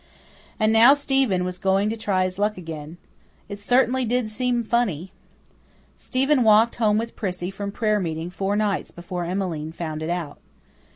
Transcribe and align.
And 0.59 0.73
now 0.73 0.95
Stephen 0.95 1.43
was 1.43 1.59
going 1.59 1.91
to 1.91 1.95
try 1.95 2.23
his 2.25 2.39
luck 2.39 2.57
again. 2.57 2.97
It 3.47 3.59
certainly 3.59 4.03
did 4.03 4.29
seem 4.29 4.63
funny. 4.63 5.11
Stephen 5.95 6.41
walked 6.41 6.77
home 6.77 6.97
with 6.97 7.15
Prissy 7.15 7.51
from 7.51 7.71
prayer 7.71 7.99
meeting 7.99 8.31
four 8.31 8.55
nights 8.55 8.89
before 8.89 9.25
Emmeline 9.25 9.71
found 9.73 10.01
it 10.01 10.09
out. 10.09 10.39